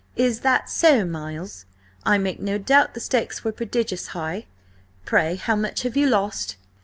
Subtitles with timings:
[0.15, 1.65] "Is that so, Miles?
[2.05, 4.47] I make no doubt the stakes were prodigious high?
[5.05, 6.55] Pray, how much have you lost?"